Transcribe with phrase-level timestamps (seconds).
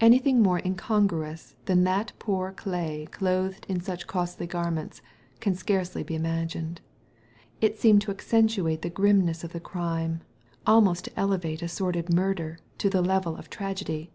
[0.00, 5.02] Anything more incongruous than that poor clay clothed in such costly garments
[5.40, 6.80] can scarcely be imagined.
[7.60, 10.20] It seemed to accentuate the grimness of the crime,
[10.68, 14.12] almost to elevate a sordid murder to the level of tragedy.